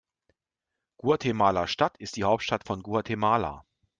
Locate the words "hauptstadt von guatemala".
2.23-3.63